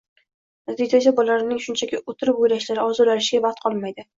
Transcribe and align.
Natijada 0.69 1.13
bolalarning 1.19 1.61
shunchaki 1.65 2.01
o‘tirib, 2.13 2.43
o‘ylashlari, 2.47 2.85
orzulashlariga 2.87 3.45
vaqt 3.49 3.67
qolmaydi. 3.69 4.09